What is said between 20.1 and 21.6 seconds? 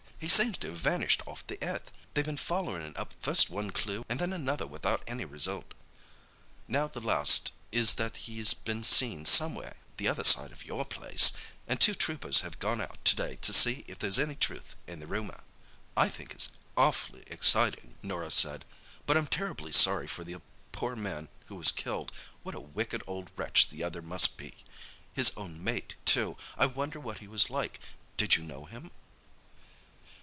the poor man who